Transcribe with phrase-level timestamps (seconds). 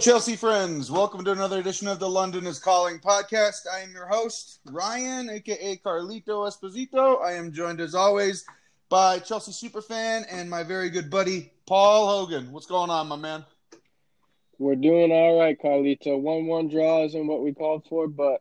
[0.00, 0.90] Chelsea friends.
[0.90, 3.66] Welcome to another edition of the London is Calling podcast.
[3.72, 7.20] I am your host, Ryan, aka Carlito Esposito.
[7.22, 8.44] I am joined as always
[8.88, 12.52] by Chelsea superfan and my very good buddy, Paul Hogan.
[12.52, 13.44] What's going on, my man?
[14.58, 16.18] We're doing all right, Carlito.
[16.20, 18.40] 1 1 draw isn't what we called for, but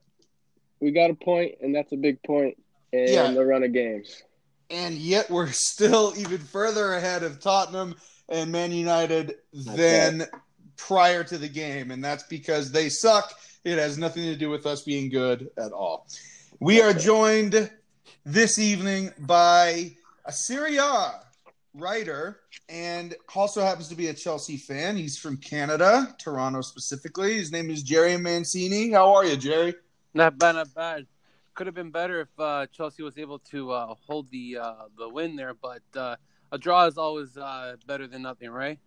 [0.79, 2.57] we got a point, and that's a big point
[2.91, 3.32] in Yeah.
[3.32, 4.21] the run of games.
[4.69, 7.96] And yet we're still even further ahead of Tottenham
[8.29, 10.25] and Man United than
[10.77, 11.91] prior to the game.
[11.91, 13.33] And that's because they suck.
[13.63, 16.07] It has nothing to do with us being good at all.
[16.59, 17.69] We are joined
[18.25, 19.91] this evening by
[20.25, 21.21] a Serie A
[21.73, 24.97] writer and also happens to be a Chelsea fan.
[24.97, 27.35] He's from Canada, Toronto specifically.
[27.35, 28.91] His name is Jerry Mancini.
[28.91, 29.75] How are you, Jerry?
[30.13, 31.05] Not bad, not bad.
[31.54, 35.09] Could have been better if uh, Chelsea was able to uh, hold the uh, the
[35.09, 36.15] win there, but uh,
[36.51, 38.79] a draw is always uh, better than nothing, right?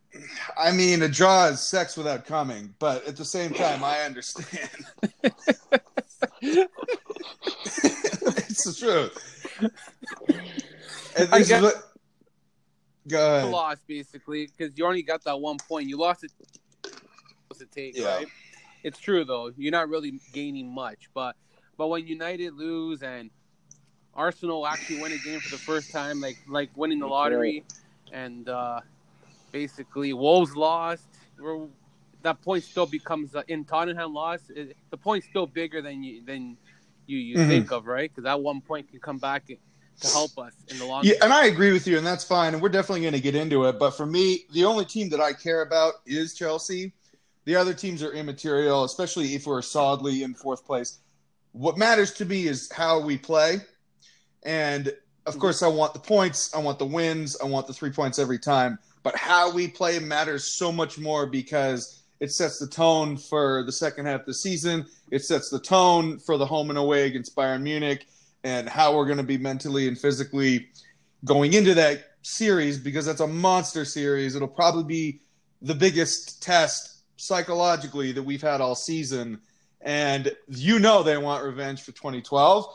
[0.59, 4.71] I mean, a draw is sex without coming, but at the same time, I understand.
[6.43, 9.47] it's the truth.
[11.17, 11.87] And I guess- what-
[13.09, 13.51] Go A ahead.
[13.51, 15.89] loss basically because you only got that one point.
[15.89, 16.31] You lost it
[17.59, 18.15] to take, Yeah.
[18.17, 18.27] right?
[18.85, 19.51] It's true though.
[19.57, 21.35] You're not really gaining much, but
[21.79, 23.31] but when United lose and
[24.15, 27.65] Arsenal actually win a game for the first time, like like winning the lottery,
[28.13, 28.81] and uh,
[29.53, 31.09] basically Wolves lost.
[31.39, 31.67] We're,
[32.23, 34.51] that point still becomes uh, in Tottenham lost.
[34.51, 36.57] It, the point's still bigger than you than
[37.07, 37.49] you you Mhm.
[37.49, 38.11] think of, right?
[38.11, 39.57] Because that one point can come back to
[40.09, 41.23] help us in the long Yeah, term.
[41.25, 42.55] and I agree with you, and that's fine.
[42.55, 43.79] And we're definitely going to get into it.
[43.79, 46.93] But for me, the only team that I care about is Chelsea.
[47.47, 50.99] The other teams are immaterial, especially if we're solidly in fourth place.
[51.53, 53.61] What matters to me is how we play.
[54.43, 54.95] And of
[55.35, 55.41] mm-hmm.
[55.41, 58.39] course, I want the points, I want the wins, I want the three points every
[58.39, 58.79] time.
[59.03, 63.73] But how we play matters so much more because it sets the tone for the
[63.73, 64.87] second half of the season.
[65.11, 68.07] It sets the tone for the home and away against Bayern Munich
[68.45, 70.69] and how we're going to be mentally and physically
[71.25, 74.37] going into that series because that's a monster series.
[74.37, 75.21] It'll probably be
[75.63, 79.41] the biggest test psychologically that we've had all season.
[79.81, 82.67] And you know they want revenge for 2012.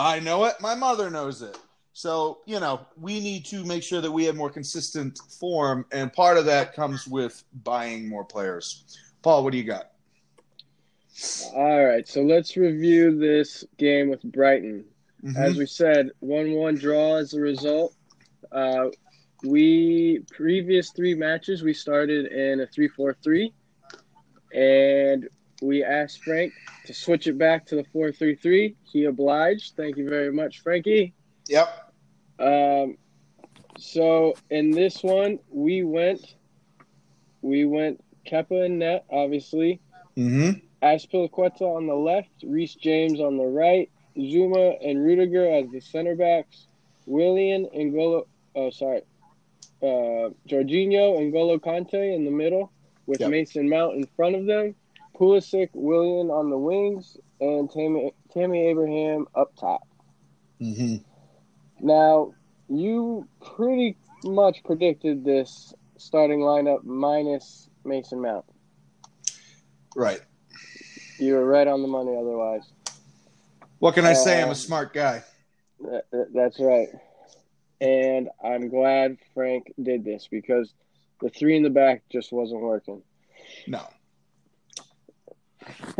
[0.00, 0.54] I know it.
[0.60, 1.58] My mother knows it.
[1.92, 5.84] So, you know, we need to make sure that we have more consistent form.
[5.92, 8.98] And part of that comes with buying more players.
[9.22, 9.90] Paul, what do you got?
[11.54, 14.86] All right, so let's review this game with Brighton.
[15.22, 15.36] Mhm.
[15.36, 17.94] As we said, 1 1 draw as a result.
[18.50, 18.88] Uh,
[19.44, 23.52] we, previous three matches, we started in a 3 4 3.
[24.54, 25.28] And
[25.60, 26.52] we asked Frank
[26.86, 28.76] to switch it back to the 4 3 3.
[28.82, 29.74] He obliged.
[29.76, 31.14] Thank you very much, Frankie.
[31.48, 31.92] Yep.
[32.38, 32.96] Um,
[33.78, 36.34] so in this one, we went,
[37.42, 39.80] we went Kepa and net, obviously.
[40.16, 40.58] Mm-hmm.
[40.82, 46.16] Azpilicueta on the left, Reece James on the right, Zouma and Rudiger as the center
[46.16, 46.66] backs,
[47.06, 49.02] Willian and Golo, oh sorry,
[49.82, 52.72] uh, Jorginho and Golo Kanté in the middle,
[53.06, 53.30] with Yep.
[53.30, 54.74] Mason Mount in front of them,
[55.20, 59.86] Pulisic, William on the wings, and Tammy, Tammy Abraham up top.
[60.60, 60.96] Mm-hmm.
[61.86, 62.32] Now,
[62.68, 68.44] you pretty much predicted this starting lineup minus Mason Mount.
[69.94, 70.20] Right.
[71.18, 72.62] You were right on the money otherwise.
[73.78, 74.40] What can I say?
[74.40, 75.22] I'm a Um, smart guy.
[75.80, 76.88] That, that- that's right.
[77.82, 80.72] And I'm glad Frank did this because
[81.22, 83.02] the three in the back just wasn't working.
[83.66, 83.86] No.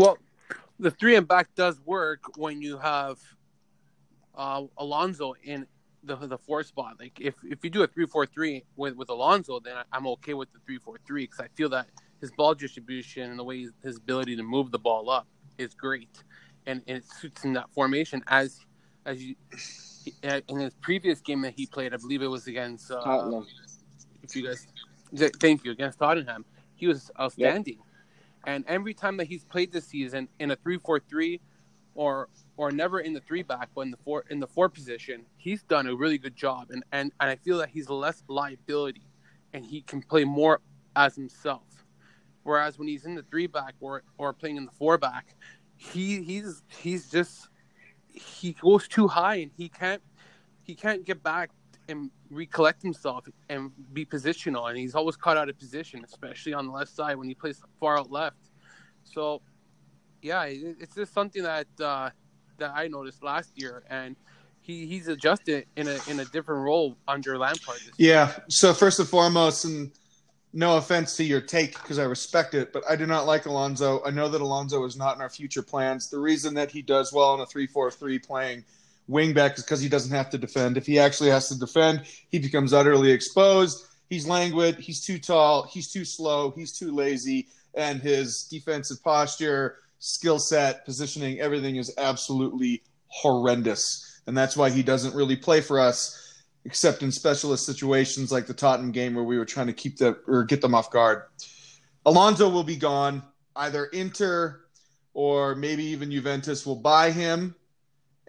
[0.01, 0.17] Well,
[0.79, 3.19] the three and back does work when you have
[4.35, 5.67] uh, Alonso in
[6.05, 6.97] the the four spot.
[6.99, 10.33] Like if, if you do a three four three with with Alonso, then I'm okay
[10.33, 11.89] with the three four three because I feel that
[12.23, 15.27] his ball distribution and the way his ability to move the ball up
[15.59, 16.25] is great,
[16.67, 18.61] and, and it suits in that formation as
[19.05, 19.35] as you
[20.23, 21.93] in his previous game that he played.
[21.93, 23.47] I believe it was against uh, Tottenham.
[24.23, 24.67] if you guys
[25.41, 27.81] thank you against Tottenham, he was outstanding.
[28.47, 31.41] And every time that he's played this season in a three-four-three,
[31.95, 35.25] or or never in the three back, but in the four in the four position,
[35.37, 36.71] he's done a really good job.
[36.71, 39.03] And and, and I feel that he's less liability,
[39.53, 40.61] and he can play more
[40.97, 41.85] as himself.
[42.43, 45.35] Whereas when he's in the three back or or playing in the four back,
[45.77, 47.49] he he's he's just
[48.13, 50.03] he goes too high and he can't
[50.63, 51.51] he can't get back
[51.91, 54.69] and recollect himself and be positional.
[54.69, 57.61] And he's always caught out of position, especially on the left side when he plays
[57.79, 58.37] far out left.
[59.05, 59.43] So,
[60.23, 62.11] yeah, it's just something that uh,
[62.59, 64.17] that I noticed last year, and
[64.61, 67.79] he, he's adjusted in a in a different role under Lampard.
[67.79, 68.15] This year.
[68.15, 68.33] Yeah.
[68.49, 69.91] So first and foremost, and
[70.53, 74.03] no offense to your take because I respect it, but I do not like Alonso.
[74.05, 76.11] I know that Alonso is not in our future plans.
[76.11, 78.65] The reason that he does well in a 3 4 3 playing
[79.11, 80.77] wingback is because he doesn't have to defend.
[80.77, 83.87] If he actually has to defend, he becomes utterly exposed.
[84.09, 84.77] He's languid.
[84.77, 85.65] He's too tall.
[85.65, 86.53] He's too slow.
[86.57, 87.49] He's too lazy.
[87.75, 94.21] And his defensive posture, skill set, positioning, everything is absolutely horrendous.
[94.27, 96.17] And that's why he doesn't really play for us
[96.65, 100.17] except in specialist situations like the Tottenham game where we were trying to keep them
[100.27, 101.23] or get them off guard.
[102.07, 103.23] Alonso will be gone.
[103.57, 104.61] Either Inter
[105.15, 107.55] or maybe even Juventus will buy him,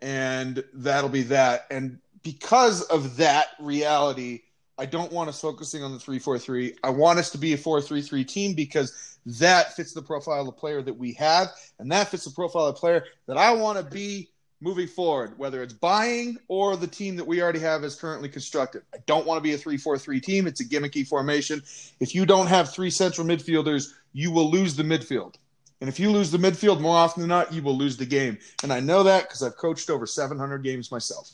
[0.02, 1.68] and that'll be that.
[1.70, 4.42] And because of that reality,
[4.78, 6.76] I don't want us focusing on the 3 4 3.
[6.84, 10.48] I want us to be a 4 3 3 team because that fits the profile
[10.48, 11.50] of player that we have,
[11.80, 15.64] and that fits the profile of player that I want to be moving forward, whether
[15.64, 18.84] it's buying or the team that we already have is currently constructed.
[18.94, 20.48] I don't want to be a 3 4 3 team.
[20.48, 21.62] It's a gimmicky formation.
[22.00, 25.36] If you don't have three central midfielders, you will lose the midfield.
[25.82, 28.38] And if you lose the midfield more often than not, you will lose the game.
[28.64, 31.30] And I know that because I've coached over 700 games myself.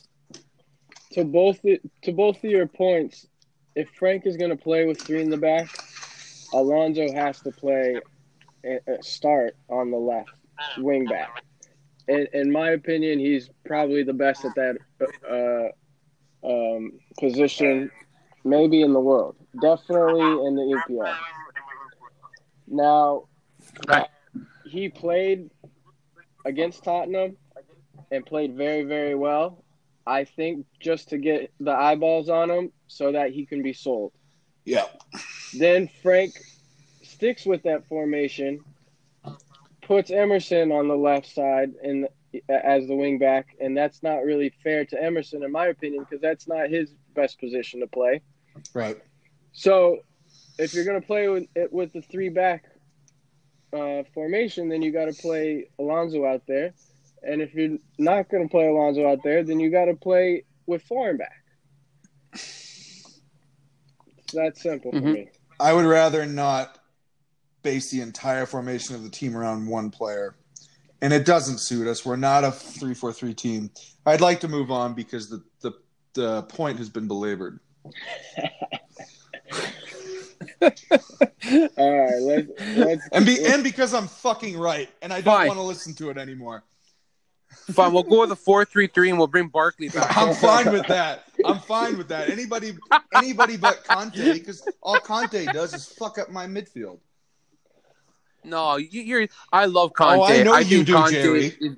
[1.14, 3.28] To both to both of your points,
[3.76, 5.70] if Frank is going to play with three in the back,
[6.54, 8.00] Alonso has to play
[8.66, 10.32] a start on the left
[10.78, 11.44] wing back
[12.08, 14.78] in, in my opinion, he's probably the best at that
[15.30, 17.92] uh, um, position,
[18.44, 19.36] maybe in the world.
[19.62, 21.16] Definitely in the EPL.
[22.68, 23.24] Now,
[24.70, 25.50] he played
[26.46, 27.38] against Tottenham
[28.12, 29.64] and played very, very well.
[30.06, 34.14] I think just to get the eyeballs on him so that he can be sold.
[34.64, 34.86] Yeah.
[35.54, 36.34] Then Frank
[37.04, 38.60] sticks with that formation
[39.82, 42.08] puts Emerson on the left side and
[42.50, 46.22] as the wing back, and that's not really fair to Emerson, in my opinion, because
[46.22, 48.22] that's not his best position to play.
[48.74, 48.98] Right.
[49.54, 50.00] So,
[50.60, 52.66] if you're going to play with with the three back
[53.74, 56.74] uh, formation, then you got to play Alonso out there,
[57.24, 60.44] and if you're not going to play Alonso out there, then you got to play
[60.66, 61.44] with four and back.
[62.34, 63.22] It's
[64.34, 65.06] that simple mm-hmm.
[65.06, 65.30] for me.
[65.60, 66.78] I would rather not
[67.64, 70.36] base the entire formation of the team around one player.
[71.02, 72.06] And it doesn't suit us.
[72.06, 73.72] We're not a 3 4 3 team.
[74.06, 75.72] I'd like to move on because the, the,
[76.14, 77.60] the point has been belabored.
[81.78, 85.60] All right, let's, let's and be and because I'm fucking right, and I don't want
[85.60, 86.64] to listen to it anymore.
[87.72, 90.16] Fine, we'll go with the four three three, and we'll bring Barkley back.
[90.18, 91.26] I'm fine with that.
[91.46, 92.30] I'm fine with that.
[92.30, 92.78] Anybody,
[93.14, 97.00] anybody but Kanté, because all Kanté does is fuck up my midfield.
[98.44, 100.18] No, you, are I love Kanté.
[100.18, 101.58] Oh, I know I you do, Kanté Jerry.
[101.60, 101.76] Is,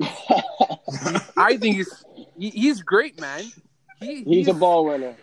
[1.38, 2.06] I think he's
[2.38, 3.44] he's great, man.
[4.00, 5.16] He, he's, he's, a ball winner.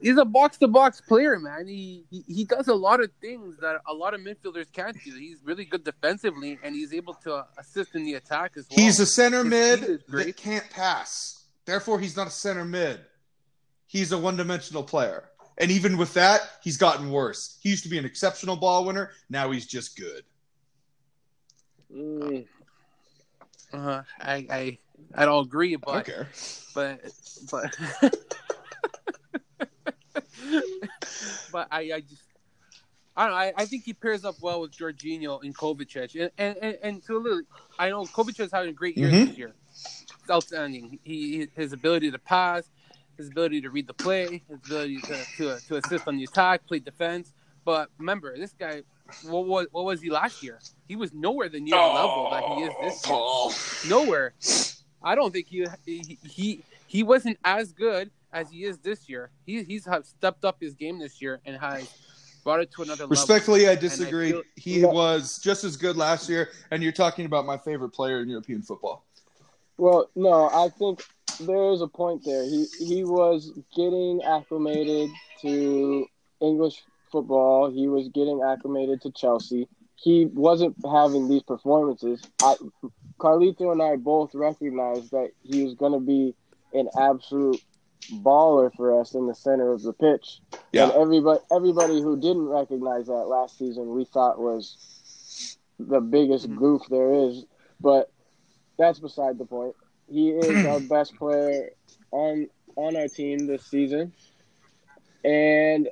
[0.00, 1.66] He's a box to box player, man.
[1.66, 5.14] He, he he does a lot of things that a lot of midfielders can't do.
[5.14, 8.84] He's really good defensively, and he's able to assist in the attack as well.
[8.84, 11.44] He's a center His mid that can't pass.
[11.64, 13.00] Therefore, he's not a center mid.
[13.86, 15.30] He's a one dimensional player.
[15.56, 17.58] And even with that, he's gotten worse.
[17.62, 19.12] He used to be an exceptional ball winner.
[19.30, 20.24] Now he's just good.
[21.94, 22.46] Mm.
[23.72, 24.78] Uh, I I
[25.14, 26.08] I don't agree, but
[26.74, 27.00] but
[27.50, 27.76] but
[31.52, 32.22] but I I just
[33.16, 33.36] I don't know.
[33.36, 37.04] I, I think he pairs up well with Jorginho and Kovacic, and and and, and
[37.04, 37.42] to a little,
[37.78, 39.26] I know Kovacic is having a great year mm-hmm.
[39.26, 39.52] this year.
[39.70, 40.98] It's outstanding.
[41.04, 42.68] He his ability to pass,
[43.16, 46.66] his ability to read the play, his ability to to, to assist on the attack,
[46.66, 47.32] play defense.
[47.64, 48.82] But remember, this guy
[49.24, 50.58] what was what was he last year?
[50.88, 53.16] He was nowhere the near oh, level that he is this year.
[53.16, 53.52] Paul.
[53.88, 54.32] Nowhere.
[55.02, 59.30] I don't think he, he he he wasn't as good as he is this year.
[59.46, 61.90] He he's stepped up his game this year and has
[62.42, 63.78] brought it to another level Respectfully, level.
[63.78, 64.28] I disagree.
[64.28, 64.88] I feel, he yeah.
[64.88, 68.60] was just as good last year, and you're talking about my favorite player in European
[68.60, 69.06] football.
[69.78, 71.02] Well, no, I think
[71.40, 72.44] there is a point there.
[72.44, 75.10] He he was getting acclimated
[75.42, 76.06] to
[76.40, 77.70] English football.
[77.70, 79.68] He was getting acclimated to Chelsea.
[79.96, 82.20] He wasn't having these performances.
[82.42, 82.56] I,
[83.18, 86.34] Carlito and I both recognized that he was going to be
[86.74, 87.62] an absolute
[88.12, 90.40] baller for us in the center of the pitch.
[90.72, 90.84] Yeah.
[90.84, 96.58] And everybody, everybody who didn't recognize that last season, we thought was the biggest mm-hmm.
[96.58, 97.44] goof there is.
[97.80, 98.10] But
[98.78, 99.74] that's beside the point.
[100.10, 101.70] He is our best player
[102.10, 104.12] on on our team this season,
[105.24, 105.88] and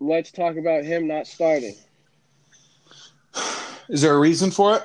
[0.00, 1.74] let's talk about him not starting.
[3.88, 4.82] Is there a reason for it?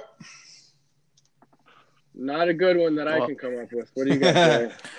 [2.14, 3.90] Not a good one that I can come up with.
[3.94, 4.74] What do you guys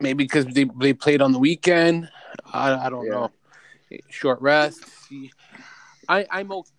[0.00, 2.08] Maybe because they, they played on the weekend.
[2.52, 3.12] I, I don't yeah.
[3.12, 3.30] know.
[4.10, 4.84] short rest.
[6.08, 6.70] I, I'm okay.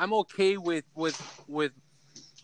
[0.00, 1.72] I'm okay with with with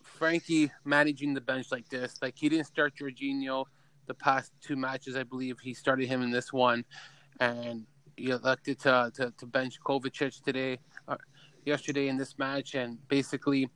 [0.02, 2.16] Frankie managing the bench like this.
[2.20, 3.64] Like he didn't start Jorginho
[4.06, 5.58] the past two matches, I believe.
[5.60, 6.84] He started him in this one,
[7.40, 11.16] and he elected to to, to bench Kovacic today, uh,
[11.64, 13.68] yesterday in this match, and basically.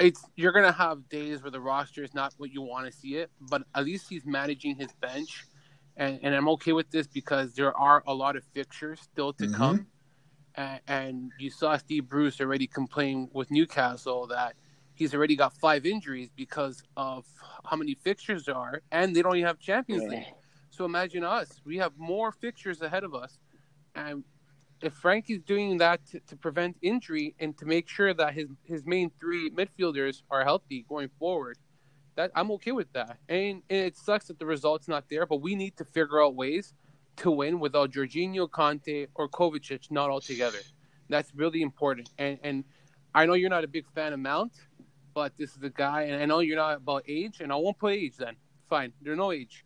[0.00, 3.16] It's you're gonna have days where the roster is not what you want to see
[3.16, 5.44] it, but at least he's managing his bench,
[5.96, 9.44] and, and I'm okay with this because there are a lot of fixtures still to
[9.44, 9.54] mm-hmm.
[9.54, 9.86] come.
[10.56, 14.54] And, and you saw Steve Bruce already complain with Newcastle that
[14.94, 17.24] he's already got five injuries because of
[17.64, 20.26] how many fixtures there are, and they don't even have Champions League.
[20.70, 23.38] So imagine us; we have more fixtures ahead of us,
[23.94, 24.24] and
[24.86, 28.84] if Frankie's doing that to, to, prevent injury and to make sure that his his
[28.86, 31.58] main three midfielders are healthy going forward,
[32.16, 33.18] that I'm okay with that.
[33.28, 36.34] And, and it sucks that the result's not there, but we need to figure out
[36.34, 36.74] ways
[37.16, 40.58] to win without Jorginho, Kanté, or Kovacic not all together.
[41.08, 42.10] That's really important.
[42.18, 42.64] And and
[43.14, 44.52] I know you're not a big fan of Mount,
[45.14, 47.78] but this is a guy, and I know you're not about age, and I won't
[47.78, 48.36] put age then.
[48.68, 49.64] Fine, there's no age.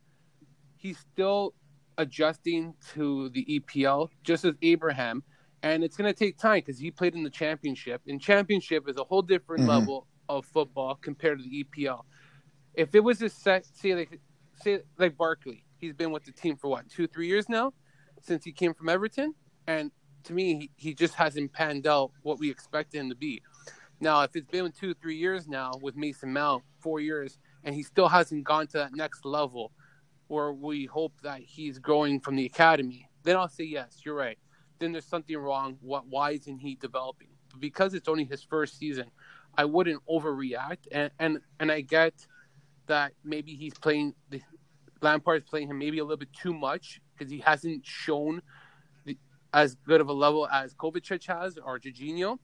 [0.76, 1.54] He's still
[1.98, 5.22] adjusting to the EPL, just as Abraham,
[5.62, 8.96] and it's going to take time because he played in the championship, and championship is
[8.96, 9.70] a whole different mm-hmm.
[9.70, 12.02] level of football compared to the EPL.
[12.74, 14.20] If it was a set, say like
[14.62, 17.74] say like Barkley, he's been with the team for what two, three years now,
[18.22, 19.34] since he came from Everton,
[19.66, 19.90] and
[20.24, 23.42] to me, he, he just hasn't panned out what we expected him to be.
[24.00, 27.82] Now, if it's been two, three years now with Mason Mount, four years, and he
[27.82, 29.72] still hasn't gone to that next level,
[30.28, 34.38] where we hope that he's growing from the academy, then I'll say yes, you're right.
[34.78, 35.76] Then there's something wrong.
[35.80, 36.06] What?
[36.06, 37.28] Why isn't he developing?
[37.50, 39.10] But because it's only his first season,
[39.56, 40.86] I wouldn't overreact.
[40.92, 42.14] And and and I get
[42.86, 44.40] that maybe he's playing the,
[45.00, 48.42] Lampard is playing him maybe a little bit too much because he hasn't shown
[49.04, 49.16] the,
[49.52, 52.38] as good of a level as Kovacic has or Jorginho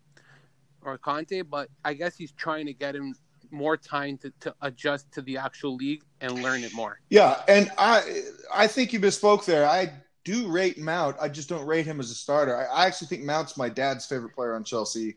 [0.83, 1.49] or Kanté.
[1.49, 3.14] but I guess he's trying to get him
[3.54, 7.00] more time to, to adjust to the actual league and learn it more.
[7.08, 8.23] Yeah, and I
[8.54, 9.66] I think you misspoke there.
[9.66, 9.92] I
[10.25, 11.16] do rate Mount.
[11.20, 12.56] I just don't rate him as a starter.
[12.56, 15.16] I, I actually think Mount's my dad's favorite player on Chelsea,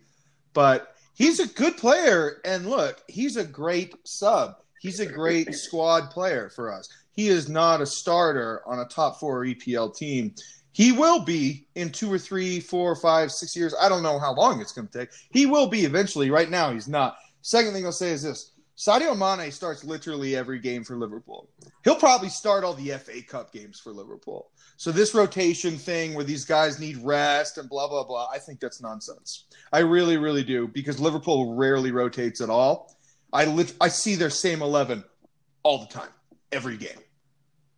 [0.54, 2.42] but he's a good player.
[2.46, 4.58] And look, he's a great sub.
[4.80, 9.20] He's a great squad player for us he is not a starter on a top
[9.20, 10.34] four EPL team.
[10.72, 13.74] He will be in two or three, four or five, six years.
[13.82, 15.10] I don't know how long it's going to take.
[15.32, 16.30] He will be eventually.
[16.30, 17.18] Right now, he's not.
[17.48, 21.48] Second thing I'll say is this Sadio Mane starts literally every game for Liverpool.
[21.86, 24.52] He'll probably start all the FA Cup games for Liverpool.
[24.76, 28.60] So this rotation thing where these guys need rest and blah blah blah, I think
[28.60, 29.46] that's nonsense.
[29.72, 32.98] I really, really do because Liverpool rarely rotates at all.
[33.32, 35.06] I li- I see their same eleven
[35.64, 36.10] all the time,
[36.52, 37.00] every game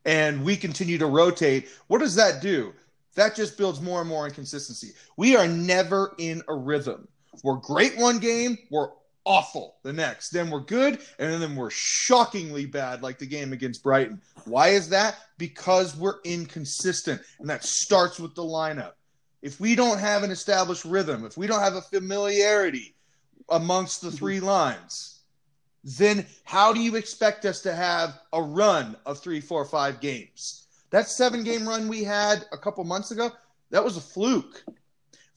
[0.05, 2.73] and we continue to rotate, what does that do?
[3.13, 4.93] That just builds more and more inconsistency.
[5.17, 7.07] We are never in a rhythm.
[7.43, 8.89] We're great one game, we're
[9.29, 10.31] awful the next.
[10.31, 14.19] Then we're good, and then we're shockingly bad, like the game against Brighton.
[14.45, 15.17] Why is that?
[15.37, 18.93] Because we're inconsistent, and that starts with the lineup.
[19.41, 22.95] If we don't have an established rhythm, if we don't have a familiarity
[23.49, 24.17] amongst the mm-hmm.
[24.17, 25.21] three lines,
[25.83, 30.65] then how do you expect us to have a run of three, four, five games?
[30.89, 33.31] That seven game run we had a couple months ago,
[33.69, 34.65] that was a fluke.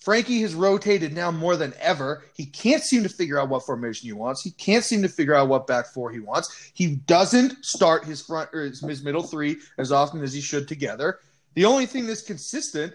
[0.02, 2.24] Frankie has rotated now more than ever.
[2.34, 4.42] He can't seem to figure out what formation he wants.
[4.42, 6.72] He can't seem to figure out what back four he wants.
[6.74, 11.20] He doesn't start his front or his, middle three as often as he should together.
[11.54, 12.94] The only thing that's consistent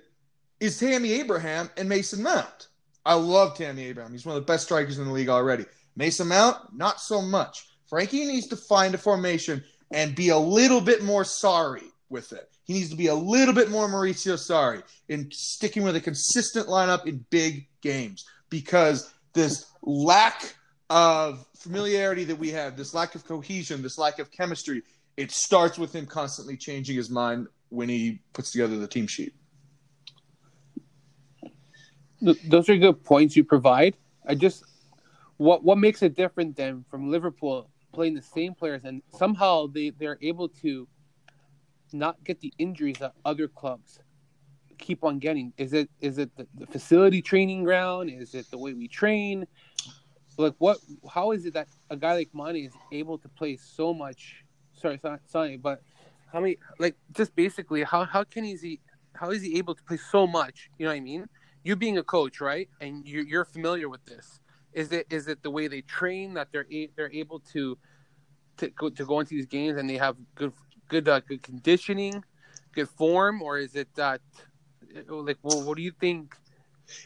[0.59, 2.67] is Tammy Abraham and Mason Mount.
[3.05, 4.11] I love Tammy Abraham.
[4.11, 5.63] He's one of the best strikers in the league already.
[5.95, 7.69] Mason Mount, not so much.
[7.85, 12.56] Frankie needs to find a formation and be a little bit more sorry with it.
[12.67, 16.67] He needs to be a little bit more Mauricio Sarri in sticking with a consistent
[16.67, 20.55] lineup in big games because this lack
[20.89, 24.83] of familiarity that we have, this lack of cohesion, this lack of chemistry,
[25.15, 29.33] it starts with him constantly changing his mind when he puts together the team sheet.
[32.21, 33.95] Those are good points you provide.
[34.25, 34.65] I just
[35.37, 39.91] what what makes it different than from Liverpool playing the same players and somehow they
[39.91, 40.87] they're able to
[41.93, 43.99] not get the injuries that other clubs
[44.77, 45.53] keep on getting?
[45.57, 48.09] Is it is it the, the facility training ground?
[48.09, 49.47] Is it the way we train?
[50.37, 50.77] Like what?
[51.09, 54.43] How is it that a guy like Mane is able to play so much?
[54.73, 55.81] Sorry, sorry, but
[56.31, 56.57] how many?
[56.79, 58.79] Like just basically, how how can he
[59.13, 60.69] how is he able to play so much?
[60.77, 61.27] You know what I mean?
[61.63, 62.69] You being a coach, right?
[62.79, 64.39] And you're, you're familiar with this.
[64.73, 67.77] Is it is it the way they train that they're they're able to
[68.57, 70.53] to go, to go into these games and they have good
[70.87, 72.23] good uh, good conditioning,
[72.73, 74.21] good form, or is it that
[75.07, 76.35] Like, well, what do you think?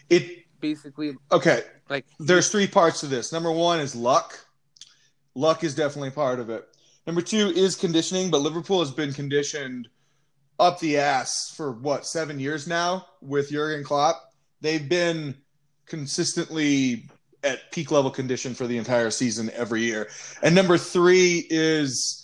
[0.09, 1.63] It Basically, okay.
[1.89, 3.33] like There's three parts to this.
[3.33, 4.45] Number one is luck.
[5.33, 6.67] Luck is definitely part of it.
[7.07, 9.87] Number two is conditioning, but Liverpool has been conditioned
[10.59, 14.21] up the ass for what seven years now with Jurgen Klopp.
[14.61, 15.35] They've been
[15.87, 17.09] consistently
[17.43, 20.09] at peak level condition for the entire season every year.
[20.43, 22.20] And number three is,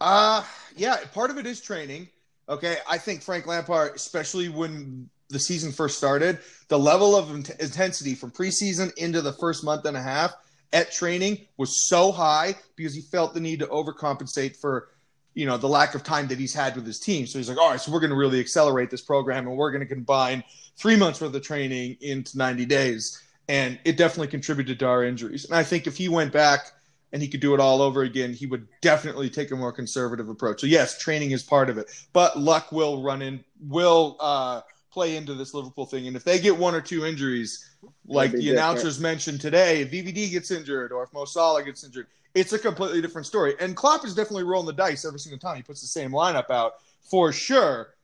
[0.00, 0.44] uh
[0.76, 2.08] yeah, part of it is training.
[2.48, 6.38] Okay, I think Frank Lampard, especially when the season first started,
[6.68, 10.32] the level of int- intensity from preseason into the first month and a half
[10.72, 14.88] at training was so high because he felt the need to overcompensate for
[15.34, 17.26] you know the lack of time that he's had with his team.
[17.26, 19.70] So he's like, all right, so we're going to really accelerate this program and we're
[19.70, 20.42] going to combine
[20.76, 23.22] three months worth of training into 90 days.
[23.48, 25.44] And it definitely contributed to our injuries.
[25.44, 26.72] And I think if he went back
[27.12, 30.28] and he could do it all over again, he would definitely take a more conservative
[30.28, 30.60] approach.
[30.60, 34.60] So yes, training is part of it, but luck will run in, will uh,
[34.90, 36.06] play into this Liverpool thing.
[36.06, 37.64] And if they get one or two injuries,
[38.06, 41.84] like the be announcers mentioned today, if VVD gets injured or if Mo Salah gets
[41.84, 43.54] injured, it's a completely different story.
[43.60, 46.50] And Klopp is definitely rolling the dice every single time he puts the same lineup
[46.50, 47.94] out for sure.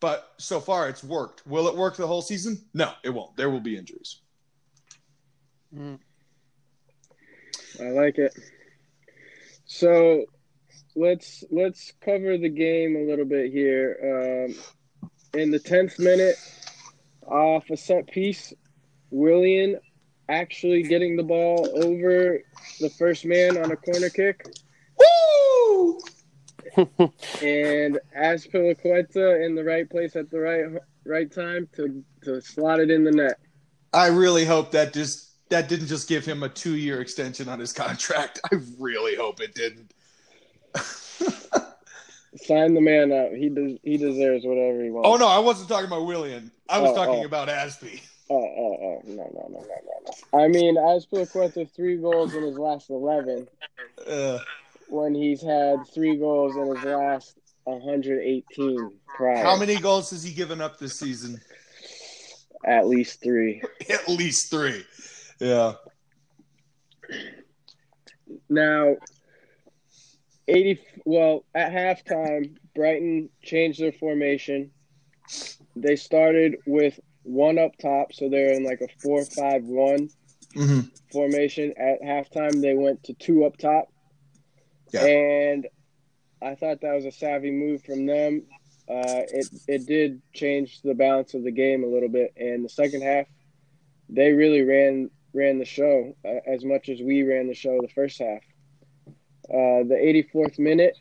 [0.00, 1.46] But so far, it's worked.
[1.46, 2.62] Will it work the whole season?
[2.74, 3.36] No, it won't.
[3.36, 4.20] There will be injuries.
[5.74, 5.98] mm,
[7.80, 8.34] I like it.
[9.66, 10.26] So
[10.96, 14.46] let's let's cover the game a little bit here.
[14.48, 14.54] Um,
[15.40, 16.36] in the tenth minute,
[17.26, 18.52] off a set piece,
[19.10, 19.78] Willian
[20.28, 22.40] actually getting the ball over
[22.80, 24.46] the first man on a corner kick,
[24.98, 25.98] Woo!
[27.42, 30.64] and Azpilicueta in the right place at the right
[31.04, 33.38] right time to to slot it in the net.
[33.92, 37.60] I really hope that just that didn't just give him a two year extension on
[37.60, 38.40] his contract.
[38.52, 39.94] I really hope it didn't.
[42.36, 43.30] Sign the man up.
[43.32, 45.08] He des- he deserves whatever he wants.
[45.08, 46.50] oh no, I wasn't talking about William.
[46.68, 47.26] I was Oh, talking oh.
[47.26, 48.00] about Aspie.
[48.30, 50.42] Oh, oh, oh, no, no, no, no, no, no.
[50.44, 53.46] I mean, Azpilicueta three goals in his last eleven,
[54.08, 54.38] Uh,
[54.88, 59.44] when he's had three goals in his last 118 prior.
[59.44, 61.38] how many goals has he given up this season?
[62.64, 63.62] At least three.
[63.90, 64.84] At least three.
[65.40, 65.72] Yeah.
[68.48, 68.96] Now,
[70.48, 70.80] 80.
[71.04, 74.70] Well, at halftime, Brighton changed their formation.
[75.76, 80.08] They started with one up top, so they're in like a four-five-one
[80.54, 80.82] Mm-hmm.
[81.10, 81.74] formation.
[81.76, 83.88] At halftime, they went to two up top.
[84.92, 85.04] Yeah.
[85.04, 85.66] And
[86.40, 88.44] I thought that was a savvy move from them.
[88.88, 92.34] Uh, it it did change the balance of the game a little bit.
[92.36, 93.26] And the second half,
[94.08, 97.88] they really ran ran the show uh, as much as we ran the show the
[97.88, 98.40] first half.
[99.50, 100.96] Uh, the 84th minute,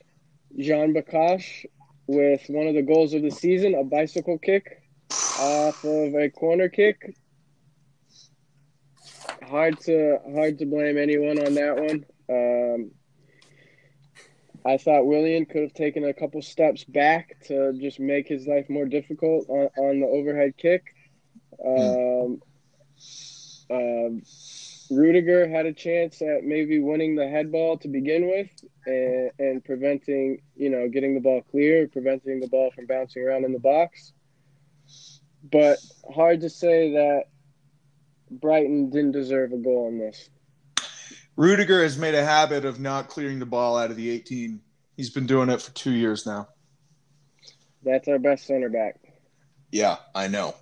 [0.58, 1.66] Jahanbakhsh
[2.08, 4.82] with one of the goals of the season, a bicycle kick
[5.40, 7.16] off of a corner kick.
[9.48, 12.06] Hard to hard to blame anyone on that one.
[12.30, 12.92] Um,
[14.66, 18.70] I thought William could have taken a couple steps back to just make his life
[18.70, 20.84] more difficult on, on the overhead kick.
[21.66, 22.42] Um,
[23.70, 24.22] um,
[24.90, 28.50] Rudiger had a chance at maybe winning the head ball to begin with
[28.86, 33.46] and, and preventing, you know, getting the ball clear, preventing the ball from bouncing around
[33.46, 34.14] in the box.
[35.52, 35.80] But
[36.14, 37.24] hard to say that
[38.30, 40.30] Brighton didn't deserve a goal in this.
[41.36, 44.62] Rudiger has made a habit of not clearing the ball out of the 18.
[44.96, 46.50] He's been doing it for two years now.
[47.84, 49.00] That's our best center back.
[49.72, 50.56] Yeah, I know.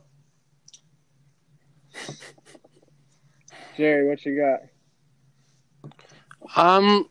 [3.82, 4.60] Jerry, what you got?
[6.56, 7.10] Um,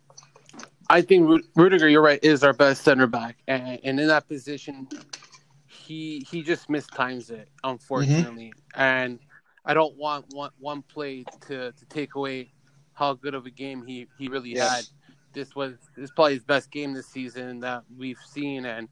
[0.88, 4.28] I think Ru- Rudiger, you're right, is our best center back, and, and in that
[4.28, 4.86] position,
[5.66, 8.52] he he just mistimes it, unfortunately.
[8.76, 9.18] And
[9.64, 12.52] I don't want one one play to to take away
[12.92, 14.70] how good of a game he he really Yes.
[14.70, 14.86] had.
[15.32, 18.88] This was this is probably his best game this season that we've seen, and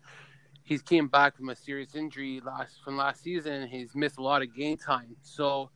[0.64, 3.68] he's came back from a serious injury last from last season.
[3.68, 5.70] He's missed a lot of game time, so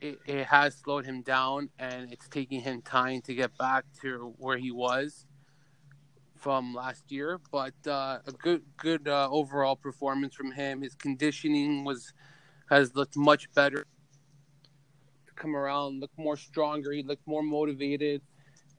[0.00, 4.34] it, it has slowed him down, and it's taking him time to get back to
[4.38, 5.26] where he was
[6.36, 7.40] from last year.
[7.52, 10.82] But uh, a good good uh, overall performance from him.
[10.82, 12.12] His conditioning was
[12.70, 13.86] has looked much better.
[15.36, 16.92] Come around, look more stronger.
[16.92, 18.22] He looked more motivated,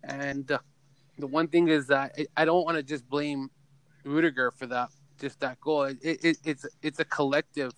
[0.04, 0.60] and uh,
[1.18, 3.52] the one thing is that I- don't want to just blame
[4.06, 5.84] Rudiger for that, just that goal.
[5.84, 7.74] It, it, it's it's a collective.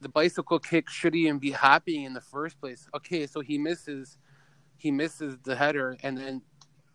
[0.00, 2.88] The bicycle kick shouldn't even be happening in the first place.
[2.94, 4.18] Okay, so he misses,
[4.76, 6.42] he misses the header, and then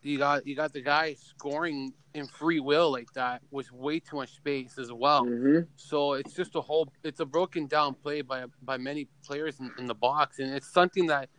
[0.01, 4.17] you got you got the guy scoring in free will like that with way too
[4.17, 5.25] much space as well.
[5.25, 9.59] hmm So it's just a whole it's a broken down play by by many players
[9.59, 11.29] in, in the box, and it's something that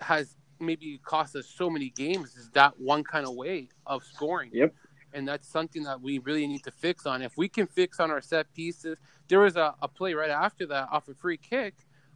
[0.00, 4.50] has maybe cost us so many games is that one kind of way of scoring.
[4.52, 4.74] Yep.
[5.12, 7.22] And that's something that we really need to fix on.
[7.22, 8.98] If we can fix on our set pieces,
[9.30, 11.74] there was a, a play right after that off a free kick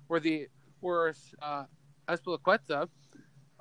[0.08, 0.48] where the
[0.80, 1.64] where uh,
[2.06, 2.88] Azpilicueta,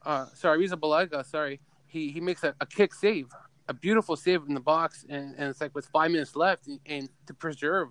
[0.05, 3.27] uh, sorry, Arrizabalaga, sorry, he, he makes a, a kick save,
[3.69, 6.81] a beautiful save in the box, and, and it's like with five minutes left, and,
[6.85, 7.89] and to preserve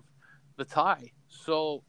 [0.57, 1.11] the tie.
[1.29, 1.83] So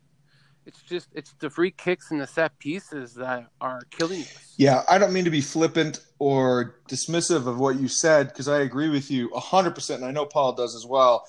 [0.64, 4.54] it's just it's the free kicks and the set pieces that are killing us.
[4.56, 8.60] Yeah, I don't mean to be flippant or dismissive of what you said because I
[8.60, 11.26] agree with you 100%, and I know Paul does as well.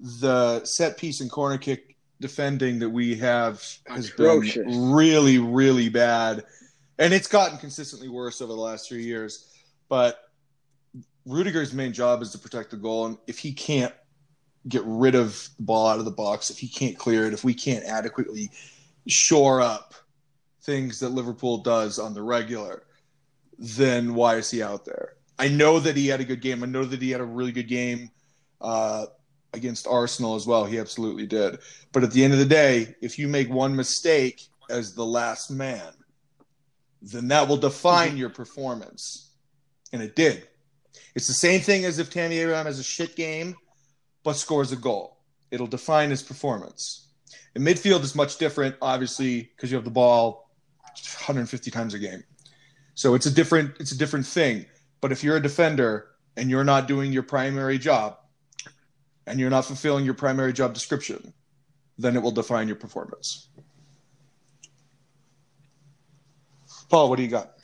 [0.00, 4.64] The set piece and corner kick defending that we have has Atrocious.
[4.64, 6.44] been really, really bad.
[6.98, 9.52] And it's gotten consistently worse over the last three years.
[9.88, 10.30] But
[11.26, 13.06] Rudiger's main job is to protect the goal.
[13.06, 13.94] And if he can't
[14.68, 17.44] get rid of the ball out of the box, if he can't clear it, if
[17.44, 18.50] we can't adequately
[19.06, 19.94] shore up
[20.62, 22.82] things that Liverpool does on the regular,
[23.58, 25.14] then why is he out there?
[25.38, 26.62] I know that he had a good game.
[26.62, 28.10] I know that he had a really good game
[28.60, 29.06] uh,
[29.52, 30.64] against Arsenal as well.
[30.64, 31.58] He absolutely did.
[31.92, 35.50] But at the end of the day, if you make one mistake as the last
[35.50, 35.92] man,
[37.00, 38.18] then that will define mm-hmm.
[38.18, 39.30] your performance.
[39.92, 40.46] And it did.
[41.14, 43.56] It's the same thing as if Tammy Abraham has a shit game
[44.24, 45.16] but scores a goal.
[45.50, 47.08] It'll define his performance.
[47.54, 50.50] In midfield is much different, obviously, because you have the ball
[50.84, 52.22] 150 times a game.
[52.94, 54.66] So it's a different it's a different thing.
[55.00, 58.17] But if you're a defender and you're not doing your primary job
[59.28, 61.32] and you're not fulfilling your primary job description,
[61.98, 63.48] then it will define your performance.
[66.88, 67.54] Paul, what do you got?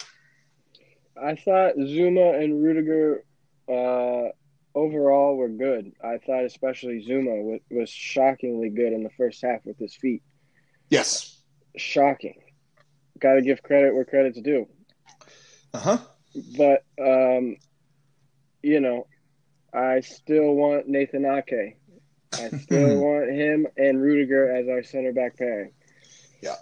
[1.21, 3.25] I thought Zouma and Rudiger
[3.69, 4.29] uh,
[4.75, 5.93] overall were good.
[6.03, 10.23] I thought especially Zouma was, was shockingly good in the first half with his feet.
[10.91, 11.41] Yes.
[11.77, 12.43] Shocking.
[13.19, 14.69] Got to give credit where credit's due.
[15.73, 15.99] Uh huh.
[16.59, 17.57] But um,
[18.63, 19.07] you know,
[19.75, 21.77] I still want Nathan Ake.
[22.33, 25.73] I still want him and Rudiger as our center back pairing.
[26.41, 26.57] Yeah.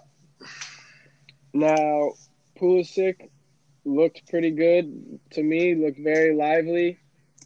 [1.53, 2.13] Now,
[2.59, 3.29] Pulisic
[3.85, 5.75] looked pretty good to me.
[5.75, 6.99] Looked very lively.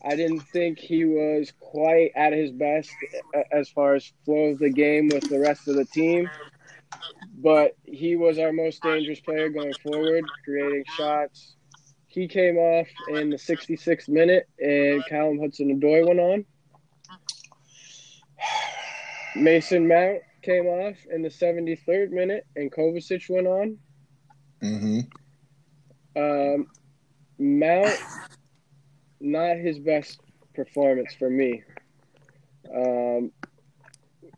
[0.03, 2.91] I didn't think he was quite at his best
[3.36, 6.30] uh, as far as flow of the game with the rest of the team.
[7.39, 11.57] But he was our most dangerous player going forward, creating shots.
[12.17, 16.45] He came off in the 66th minute, and Callum Hudson-Odoi went on.
[19.36, 23.77] Mason Mount came off in the 73rd minute, and Kovacic went on.
[24.63, 25.01] Mm-hmm.
[26.19, 26.67] Um,
[27.38, 27.95] Mount,
[29.19, 30.19] not his best
[30.56, 31.62] performance for me.
[32.73, 33.32] Um,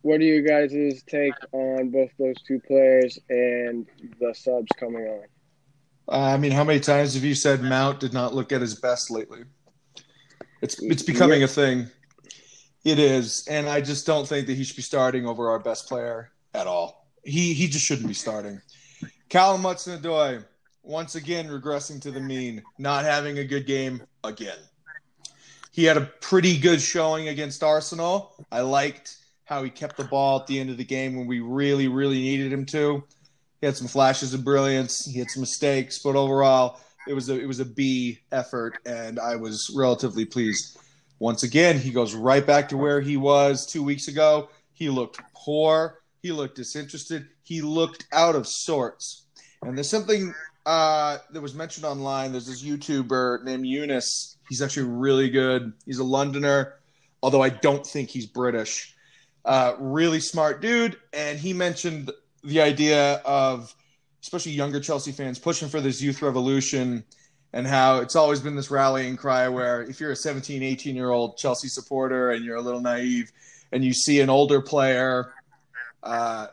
[0.01, 3.87] what are you guys' take on both those two players and
[4.19, 5.23] the subs coming on?
[6.11, 8.73] Uh, I mean, how many times have you said Mount did not look at his
[8.73, 9.43] best lately?
[10.61, 11.87] It's it's becoming a thing.
[12.83, 15.87] It is, and I just don't think that he should be starting over our best
[15.87, 17.07] player at all.
[17.23, 18.59] He he just shouldn't be starting.
[19.29, 20.43] Callum Hudson-Odoi
[20.81, 24.57] once again regressing to the mean, not having a good game again.
[25.71, 28.33] He had a pretty good showing against Arsenal.
[28.51, 31.39] I liked how he kept the ball at the end of the game when we
[31.39, 33.03] really really needed him to.
[33.59, 35.05] He had some flashes of brilliance.
[35.05, 39.19] He had some mistakes, but overall, it was a it was a B effort, and
[39.19, 40.77] I was relatively pleased.
[41.19, 44.49] Once again, he goes right back to where he was two weeks ago.
[44.73, 45.99] He looked poor.
[46.21, 47.27] He looked disinterested.
[47.43, 49.25] He looked out of sorts.
[49.61, 50.33] And there's something
[50.65, 52.31] uh, that was mentioned online.
[52.31, 54.37] There's this YouTuber named Eunice.
[54.47, 55.73] He's actually really good.
[55.85, 56.75] He's a Londoner,
[57.21, 58.95] although I don't think he's British.
[59.43, 62.11] Uh, really smart dude, and he mentioned
[62.43, 63.73] the idea of
[64.21, 67.03] especially younger Chelsea fans pushing for this youth revolution
[67.53, 71.09] and how it's always been this rallying cry where if you're a 17, 18 year
[71.09, 73.31] old Chelsea supporter and you're a little naive
[73.71, 75.33] and you see an older player
[76.03, 76.47] uh,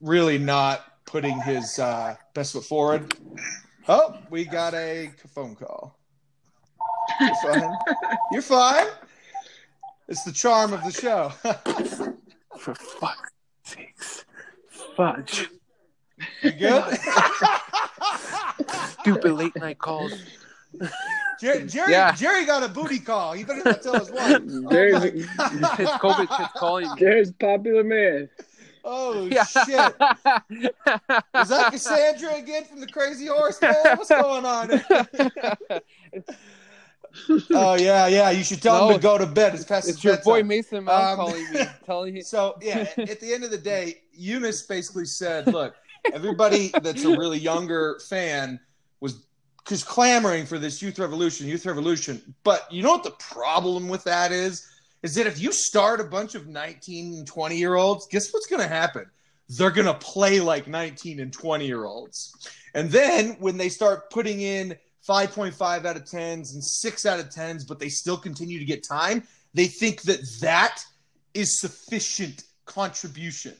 [0.00, 3.14] really not putting his uh, best foot forward.
[3.88, 5.98] Oh, we got a phone call.
[7.20, 7.72] You're fine.
[8.32, 8.86] You're fine.
[10.08, 11.28] It's the charm of the show.
[12.58, 13.30] For fuck's
[13.64, 14.24] sakes.
[14.96, 15.48] Fudge.
[16.42, 16.84] you good?
[19.00, 20.12] Stupid late night calls.
[21.40, 22.12] Jerry, Jerry, Yeah.
[22.12, 23.32] Jerry got a booty call.
[23.34, 24.42] He better not tell us what.
[24.42, 26.96] Oh, There's, COVID shit's calling me.
[26.98, 28.28] there's popular man.
[28.84, 29.44] oh Yeah.
[29.44, 29.66] shit.
[30.50, 33.74] Is that Cassandra again from the Crazy Horse Man?
[33.96, 34.82] What's going on?
[37.50, 38.30] oh yeah, yeah.
[38.30, 39.54] You should tell him to go to bed.
[39.54, 40.42] It's past It's your boy.
[40.42, 42.22] Mason Mount Um, calling me, telling me.
[42.22, 45.74] So yeah, at the end of the day, Eunice basically said, "Look,
[46.12, 48.60] everybody that's a really younger fan
[49.00, 49.26] was
[49.66, 54.04] just clamoring for this youth revolution, youth revolution." But you know what the problem with
[54.04, 54.66] that is?
[55.02, 58.46] Is that if you start a bunch of 19 and 20 year olds, guess what's
[58.46, 59.06] going to happen?
[59.48, 62.50] They're going to play like 19 and 20 year olds.
[62.74, 64.76] And then when they start putting in
[65.08, 68.82] 5.5 out of 10s and 6 out of 10s, but they still continue to get
[68.82, 69.22] time,
[69.54, 70.82] they think that that
[71.34, 73.54] is sufficient contribution.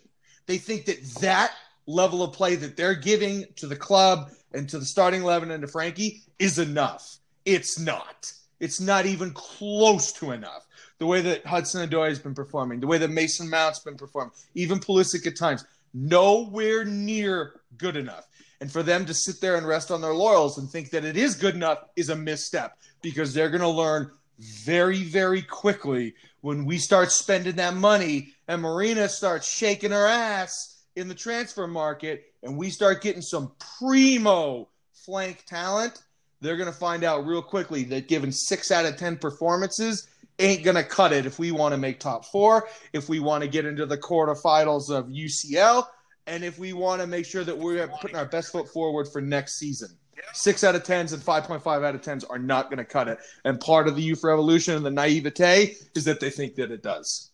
[0.47, 1.53] They think that that
[1.87, 5.63] level of play that they're giving to the club and to the starting 11 and
[5.63, 7.19] to Frankie is enough.
[7.45, 8.33] It's not.
[8.59, 10.67] It's not even close to enough.
[10.99, 14.33] The way that Hudson Odoi has been performing, the way that Mason Mount's been performing,
[14.55, 18.27] even Pulisic at times, nowhere near good enough.
[18.61, 21.17] And for them to sit there and rest on their laurels and think that it
[21.17, 26.65] is good enough is a misstep because they're going to learn very, very quickly when
[26.65, 32.33] we start spending that money and Marina starts shaking her ass in the transfer market
[32.43, 36.03] and we start getting some primo flank talent,
[36.41, 40.65] they're going to find out real quickly that given six out of 10 performances ain't
[40.65, 43.49] going to cut it if we want to make top four, if we want to
[43.49, 45.87] get into the quarterfinals of UCL,
[46.27, 49.21] and if we want to make sure that we're putting our best foot forward for
[49.21, 49.89] next season.
[50.33, 53.19] Six out of tens and 5.5 out of tens are not going to cut it.
[53.45, 56.83] And part of the youth revolution and the naivete is that they think that it
[56.83, 57.31] does.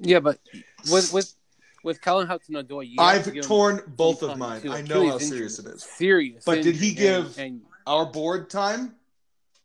[0.00, 0.38] Yeah, but
[0.90, 1.32] with with
[1.82, 4.60] with Callum Hudson Odoi, you have to I've torn both of mine.
[4.68, 5.82] I know how Achilles serious it is.
[5.82, 6.44] Serious.
[6.44, 8.94] But did he give- And, and Our board time?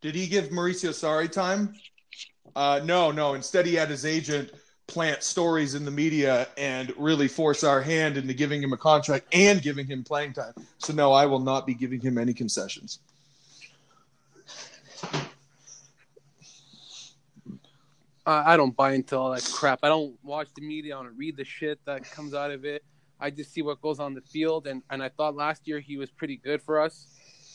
[0.01, 1.73] Did he give Mauricio Sarri time?
[2.55, 3.33] Uh, no, no.
[3.33, 4.51] Instead, he had his agent
[4.87, 9.27] plant stories in the media and really force our hand into giving him a contract
[9.33, 10.53] and giving him playing time.
[10.79, 12.99] So, no, I will not be giving him any concessions.
[18.25, 19.79] I don't buy into all that crap.
[19.81, 20.95] I don't watch the media.
[20.97, 22.83] I don't read the shit that comes out of it.
[23.19, 25.97] I just see what goes on the field, and, and I thought last year he
[25.97, 27.07] was pretty good for us,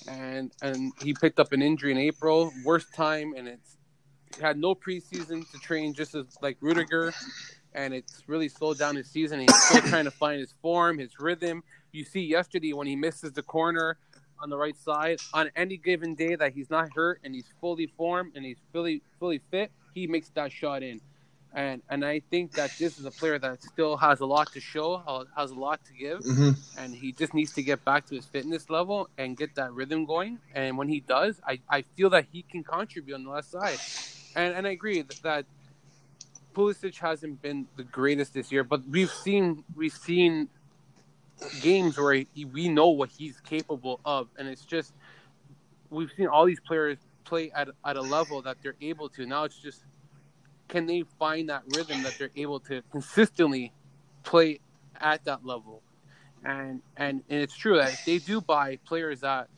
[0.08, 3.76] and and he picked up an injury in April, worst time, and it's
[4.40, 7.12] had no preseason to train, just as like Rudiger,
[7.74, 9.40] and it's really slowed down his season.
[9.40, 11.62] He's still trying to find his form, his rhythm.
[11.92, 13.98] You see yesterday when he misses the corner
[14.40, 17.86] on the right side on any given day that he's not hurt and he's fully
[17.86, 21.00] formed and he's fully fully fit, he makes that shot in.
[21.56, 24.60] And and I think that this is a player that still has a lot to
[24.60, 25.00] show,
[25.36, 26.50] has a lot to give, Mm-hmm.
[26.80, 30.04] and he just needs to get back to his fitness level and get that rhythm
[30.04, 30.40] going.
[30.52, 33.78] And when he does, I, I feel that he can contribute on the left side.
[34.36, 35.44] And and I agree that,
[36.54, 40.48] Pulisic hasn't been the greatest this year, but we've seen we've seen
[41.62, 44.94] games where he, we know what he's capable of, and it's just
[45.90, 49.26] we've seen all these players play at at a level that they're able to.
[49.26, 49.84] Now it's just
[50.68, 53.72] can they find that rhythm that they're able to consistently
[54.24, 54.60] play
[55.00, 55.82] at that level?
[56.44, 59.48] And and and it's true that if they do buy players that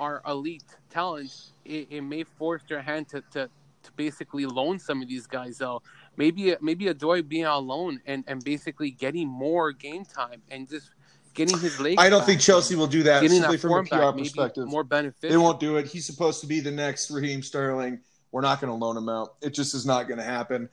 [0.00, 1.32] are elite talent,
[1.64, 3.50] it, it may force their hand to to
[3.98, 5.82] basically loan some of these guys out.
[6.16, 10.92] Maybe maybe Odoi being on loan and, and basically getting more game time and just
[11.34, 11.96] getting his legs.
[11.98, 14.66] I don't think Chelsea will do that simply that from a PR back, perspective.
[14.68, 15.28] more beneficial.
[15.30, 15.86] They won't do it.
[15.86, 18.00] He's supposed to be the next Raheem Sterling.
[18.32, 19.34] We're not going to loan him out.
[19.42, 20.68] It just is not going to happen.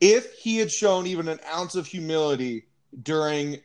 [0.00, 2.66] If he had shown even an ounce of humility
[3.02, 3.58] during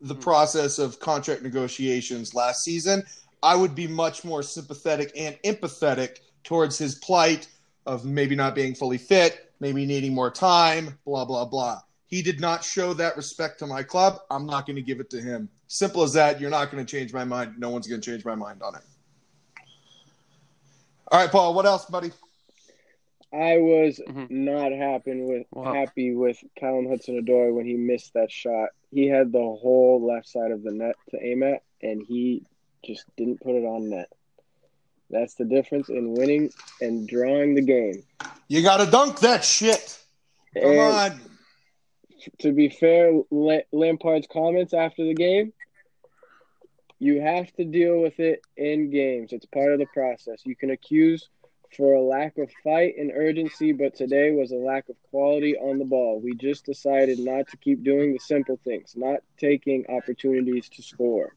[0.00, 0.20] the Hmm.
[0.20, 3.02] process of contract negotiations last season,
[3.42, 7.48] I would be much more sympathetic and empathetic towards his plight
[7.86, 11.80] of maybe not being fully fit, maybe needing more time, blah, blah, blah.
[12.08, 14.18] He did not show that respect to my club.
[14.30, 15.48] I'm not going to give it to him.
[15.66, 16.40] Simple as that.
[16.40, 17.54] You're not going to change my mind.
[17.58, 18.82] No one's going to change my mind on it.
[21.10, 21.54] All right, Paul.
[21.54, 22.12] What else, buddy?
[23.32, 24.30] I was Mhm.
[24.30, 25.74] not happy with Wow.
[25.74, 28.70] happy with Callum Hudson-Odoi when he missed that shot.
[28.92, 32.44] He had the whole left side of the net to aim at, and he
[32.84, 34.08] just didn't put it on net.
[35.10, 38.02] That's the difference in winning and drawing the game.
[38.48, 39.98] You got to dunk that shit.
[40.54, 41.20] Come And on.
[42.40, 43.12] to be fair,
[43.72, 45.52] Lampard's comments after the game,
[46.98, 49.32] you have to deal with it in games.
[49.32, 50.40] It's part of the process.
[50.44, 51.28] You can accuse
[51.76, 55.78] for a lack of fight and urgency, but today was a lack of quality on
[55.78, 56.20] the ball.
[56.20, 61.34] We just decided not to keep doing the simple things, not taking opportunities to score.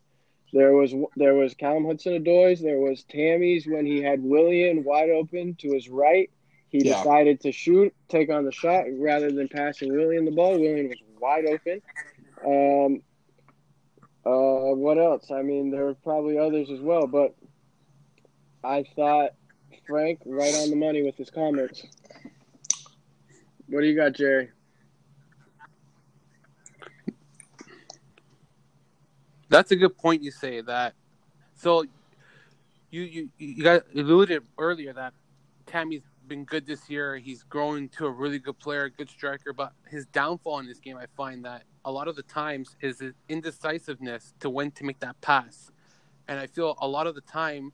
[0.51, 5.55] There was there was Callum Hudson-Odoi's, there was Tammy's when he had William wide open
[5.59, 6.29] to his right.
[6.69, 6.97] He Yeah.
[6.97, 10.59] decided to shoot, take on the shot rather than passing William the ball.
[10.59, 11.81] William was wide open.
[12.45, 13.03] Um,
[14.25, 15.31] Uh, what else?
[15.31, 17.33] I mean, there are probably others as well, but
[18.63, 19.31] I thought
[19.87, 21.83] Frank right on the money with his comments.
[23.67, 24.49] What do you got, Jerry?
[29.49, 30.93] That's a good point you say that.
[31.55, 31.83] So
[32.91, 35.13] you you you got alluded earlier that
[35.65, 37.17] Tammy's been good this year.
[37.17, 39.53] He's growing to a really good player, a good striker.
[39.53, 42.99] But his downfall in this game, I find that a lot of the times is
[42.99, 45.71] his indecisiveness to when to make that pass.
[46.27, 47.71] And I feel a lot of the time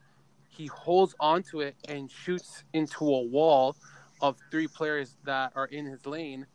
[0.50, 3.76] he holds onto it and shoots into a wall
[4.22, 6.46] of three players that are in his lane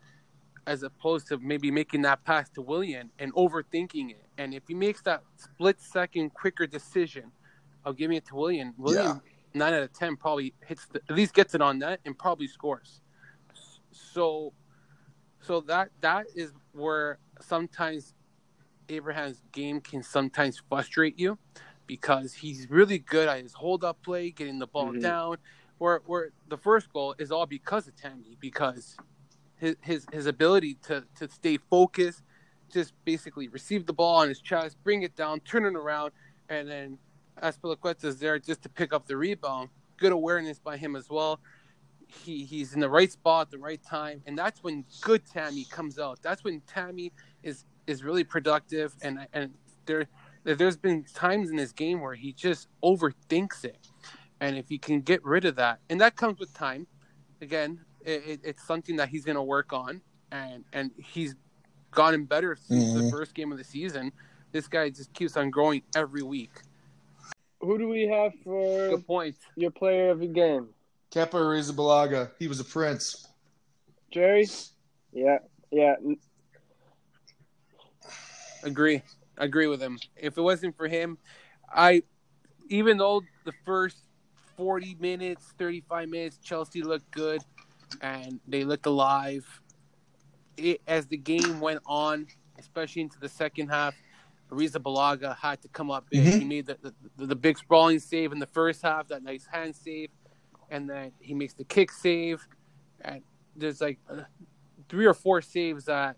[0.67, 4.27] as opposed to maybe making that pass to Willian and overthinking it.
[4.39, 7.33] And if he makes that split second quicker decision
[7.85, 9.19] of giving it to Willian, Willian yeah.
[9.55, 12.47] nine out of ten probably hits the, at least gets it on net and probably
[12.47, 13.01] scores.
[13.91, 14.53] So,
[15.41, 18.15] so that that is where sometimes
[18.89, 21.39] Abraham's game can sometimes frustrate you
[21.87, 25.01] because he's really good at his hold up play, getting the ball mm-hmm.
[25.01, 25.37] down.
[25.79, 28.97] Where where the first goal is all because of Tammy because
[29.61, 32.23] his his, ability to, to stay focused,
[32.73, 36.13] just basically receive the ball on his chest, bring it down, turn it around,
[36.49, 36.99] and then
[37.43, 39.69] Azpilicueta is there just to pick up the rebound.
[39.97, 41.41] Good awareness by him as well.
[42.07, 45.65] He he's in the right spot at the right time, and that's when good Tammy
[45.65, 46.21] comes out.
[46.23, 49.53] That's when Tammy is is really productive, and and
[49.87, 50.07] there
[50.43, 53.79] there's been times in this game where he just overthinks it,
[54.41, 56.87] and if he can get rid of that, and that comes with time.
[57.43, 60.01] Again, it, it's something that he's going to work on,
[60.33, 61.35] and and he's
[61.91, 63.05] gotten better since mm-hmm.
[63.05, 64.13] the first game of the season.
[64.53, 66.51] This guy just keeps on growing every week.
[67.61, 69.37] Who do we have for Good point.
[69.57, 70.69] your player of the game?
[71.13, 72.31] Kepa Arrizabalaga.
[72.39, 73.29] He was a prince.
[74.11, 74.49] Jerry?
[75.13, 75.39] Yeah,
[75.71, 75.97] yeah.
[78.63, 79.03] Agree.
[79.37, 79.99] Agree with him.
[80.17, 81.19] If it wasn't for him,
[81.73, 82.03] I
[82.69, 83.99] even though the first
[84.57, 87.43] 40 minutes, 35 minutes, Chelsea looked good
[88.01, 89.47] and they looked alive.
[90.57, 92.27] It, as the game went on,
[92.59, 93.95] especially into the second half,
[94.51, 96.25] Arrizabalaga had to come up big.
[96.25, 96.39] Mm-hmm.
[96.41, 96.77] He made the,
[97.17, 100.11] the, the, big sprawling save in the first half, that nice hand save,
[100.71, 102.47] and then he makes the kick save.
[103.01, 103.23] And
[103.57, 104.23] there's like uh,
[104.89, 106.17] three or four saves that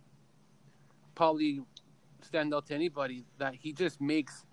[1.14, 1.60] probably
[2.22, 4.46] stand out to anybody that he just makes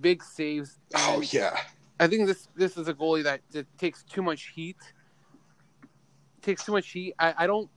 [0.00, 0.78] big saves.
[0.94, 1.56] oh yeah.
[1.98, 4.78] I think this this is a goalie that, that takes too much heat
[6.42, 7.14] takes too much heat.
[7.18, 7.68] I, I don't.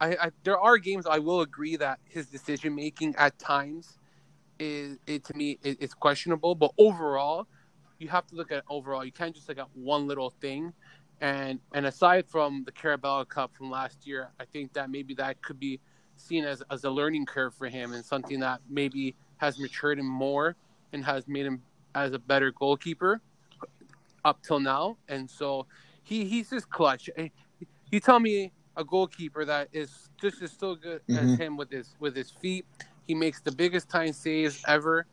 [0.00, 3.98] I, I there are games I will agree that his decision making at times
[4.58, 7.46] is it to me it, it's questionable, but overall,
[7.98, 9.04] you have to look at overall.
[9.04, 10.72] You can't just look at one little thing.
[11.20, 15.40] And and aside from the Carabao Cup from last year, I think that maybe that
[15.42, 15.80] could be
[16.16, 20.06] seen as, as a learning curve for him and something that maybe has matured him
[20.06, 20.56] more
[20.92, 21.62] and has made him
[21.94, 23.20] as a better goalkeeper
[24.24, 24.96] up till now.
[25.08, 25.66] And so
[26.04, 27.10] he he's just clutch.
[27.90, 31.32] You tell me a goalkeeper that is just as still good mm-hmm.
[31.32, 32.66] as him with his with his feet.
[33.06, 35.06] He makes the biggest time saves ever.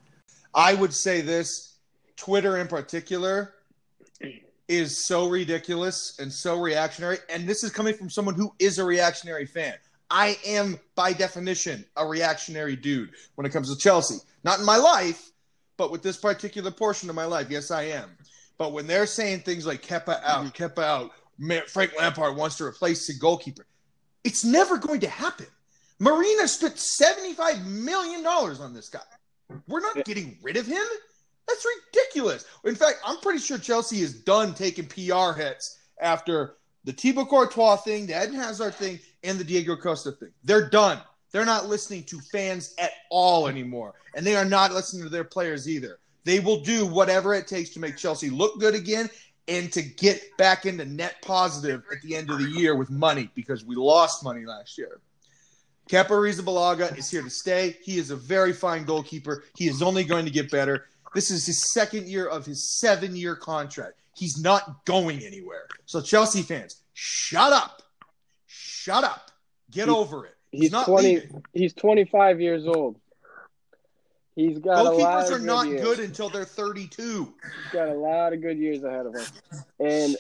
[0.54, 1.77] I would say this:
[2.15, 3.54] Twitter in particular
[4.67, 7.17] is so ridiculous and so reactionary.
[7.30, 9.73] And this is coming from someone who is a reactionary fan.
[10.10, 14.17] I am, by definition, a reactionary dude when it comes to Chelsea.
[14.43, 15.32] Not in my life,
[15.77, 18.12] but with this particular portion of my life, yes, I am.
[18.62, 20.63] But when they're saying things like Kepa out, mm-hmm.
[20.63, 23.65] Kepa out, Frank Lampard wants to replace the goalkeeper,
[24.24, 25.47] it's never going to happen.
[25.97, 29.00] Marina spent $75 million on this guy.
[29.67, 30.86] We're not getting rid of him.
[31.47, 32.45] That's ridiculous.
[32.63, 37.78] In fact, I'm pretty sure Chelsea is done taking PR hits after the Thibaut Courtois
[37.78, 40.34] thing, the Eden Hazard thing, and the Diego Costa thing.
[40.43, 41.00] They're done.
[41.32, 43.95] They're not listening to fans at all anymore.
[44.15, 45.97] And they are not listening to their players either.
[46.23, 49.10] They will do whatever it takes to make Chelsea look good again
[49.47, 53.29] and to get back into net positive at the end of the year with money
[53.36, 55.01] because we lost money last year.
[55.89, 57.76] Kepa Arrizabalaga is here to stay.
[57.84, 59.43] He is a very fine goalkeeper.
[59.57, 60.86] He is only going to get better.
[61.13, 63.99] This is his second year of his seven year contract.
[64.15, 65.67] He's not going anywhere.
[65.86, 67.82] So, Chelsea fans, shut up.
[68.45, 69.32] Shut up.
[69.72, 70.36] Get over it.
[70.51, 71.43] He's, he's not 20, leaving.
[71.53, 73.01] He's 25 years old.
[74.36, 75.82] He's got goalkeepers are not years.
[75.82, 77.34] good until they're 32.
[77.63, 79.25] He's got a lot of good years ahead of him,
[79.79, 80.15] and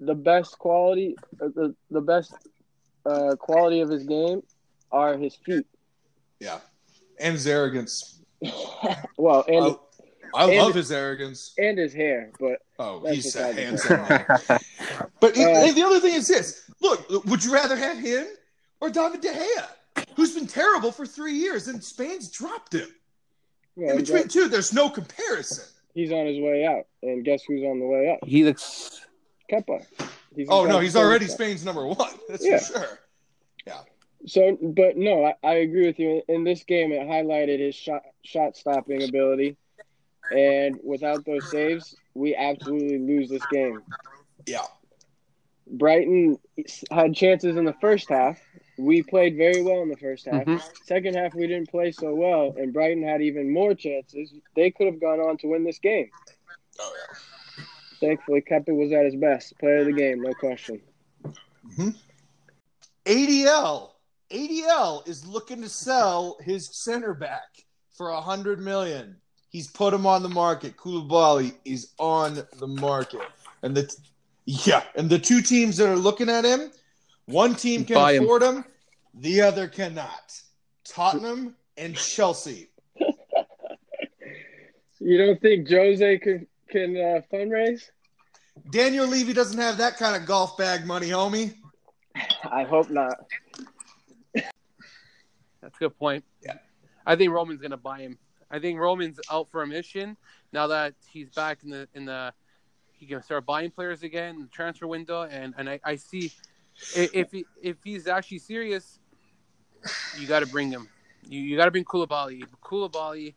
[0.00, 2.34] the best quality, uh, the the best
[3.06, 4.42] uh, quality of his game
[4.90, 5.66] are his feet.
[6.40, 6.58] Yeah,
[7.20, 8.20] and his arrogance.
[9.16, 9.76] well, and
[10.34, 14.00] I, I and, love his arrogance and his hair, but oh, he's a handsome
[15.20, 18.26] but uh, the other thing is this: look, would you rather have him
[18.80, 22.88] or David De Gea, who's been terrible for three years, and Spain's dropped him?
[23.80, 25.64] Well, In between two, there's no comparison.
[25.94, 28.26] he's on his way out, and guess who's on the way up?
[28.28, 29.06] He looks.
[29.50, 29.84] Kepa.
[30.36, 31.36] He's Oh no, he's already stuff.
[31.36, 32.12] Spain's number one.
[32.28, 32.58] That's Yeah.
[32.58, 32.98] for sure.
[33.66, 33.80] Yeah.
[34.26, 36.22] So, but no, I, I agree with you.
[36.28, 39.56] In this game, it highlighted his shot shot stopping ability,
[40.30, 43.82] and without those saves, we absolutely lose this game.
[44.46, 44.66] Yeah.
[45.66, 46.38] Brighton
[46.90, 48.38] had chances in the first half.
[48.84, 50.44] We played very well in the first half.
[50.44, 50.62] Mhm.
[50.84, 54.32] Second half, we didn't play so well, and Brighton had even more chances.
[54.56, 56.10] They could have gone on to win this game.
[56.78, 56.94] Oh
[58.00, 59.58] Thankfully, Kepa was at his best.
[59.58, 60.80] Player of the game, no question.
[61.76, 61.90] yeah.
[63.06, 63.90] ADL.
[64.30, 67.64] ADL is looking to sell his center back
[67.96, 69.16] for a hundred million.
[69.50, 70.76] He's put him on the market.
[70.76, 73.26] Koulibaly is on the market,
[73.62, 73.92] and the
[74.46, 76.70] yeah, and the two teams that are looking at him,
[77.30, 78.64] one team can Buy afford him,
[79.14, 80.40] the other cannot.
[80.84, 82.68] Tottenham and Chelsea.
[84.98, 87.82] You don't think Jose can can uh, fundraise?
[88.70, 91.54] Daniel Levy doesn't have that kind of golf bag money, homie.
[92.44, 93.16] I hope not.
[94.34, 96.24] That's a good point.
[96.44, 96.54] Yeah.
[97.06, 98.18] I think Roman's gonna buy him.
[98.50, 100.16] I think Roman's out for a mission
[100.52, 102.32] now that he's back in the in the.
[102.92, 106.26] He can start buying players again in the transfer window, and and I, I see
[106.26, 106.30] i-
[106.94, 108.98] if he, if he's actually serious,
[110.18, 110.88] you got to bring him.
[111.28, 112.42] You you got to bring Koulibaly.
[112.62, 113.34] Koulibaly,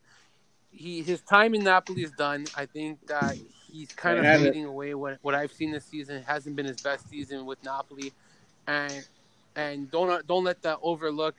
[0.72, 2.46] he his time in Napoli is done.
[2.56, 3.38] I think that
[3.72, 4.94] he's kind of fading away.
[4.94, 8.14] What what I've seen this season It hasn't been his best season with Napoli,
[8.68, 9.08] and
[9.56, 11.36] and don't don't let that overlook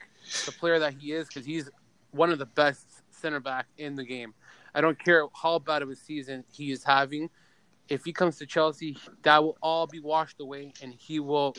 [0.46, 1.70] the player that he is because he's
[2.12, 4.34] one of the best center back in the game.
[4.74, 7.30] I don't care how bad of a season he is having.
[7.88, 11.55] If he comes to Chelsea, that will all be washed away, and he will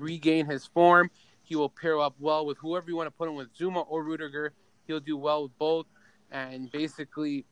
[0.00, 1.10] regain his form.
[1.42, 4.02] He will pair up well with whoever you want to put him with, Zouma or
[4.02, 4.52] Rudiger.
[4.86, 5.86] He'll do well with both,
[6.30, 7.46] and basically,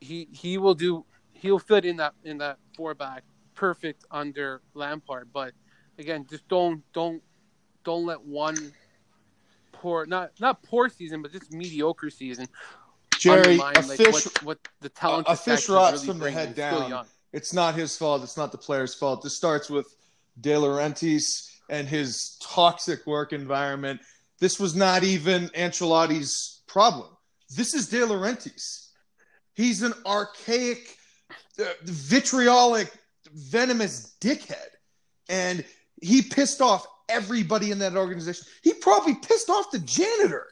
[0.00, 3.24] he he will do he'll fit in that in that four back
[3.54, 5.28] perfect under Lampard.
[5.32, 5.52] But
[5.98, 7.22] again, just don't don't
[7.84, 8.56] don't let one
[9.72, 12.48] poor not not poor season, but just mediocre season
[13.18, 16.18] Jerry, a like, fish, what, what the talent uh, uh, a fish rots really from
[16.18, 17.06] the head down.
[17.32, 18.22] it's not his fault.
[18.22, 19.22] It's not the player's fault.
[19.22, 19.96] This starts with
[20.40, 24.00] De Laurentiis and his toxic work environment.
[24.40, 27.08] This was not even Ancelotti's problem.
[27.56, 28.88] This is De Laurentiis.
[29.54, 30.96] He's an archaic,
[31.60, 32.92] uh, vitriolic,
[33.32, 34.68] venomous dickhead,
[35.28, 35.64] and
[36.02, 38.46] he pissed off everybody in that organization.
[38.62, 40.46] He probably pissed off the janitor.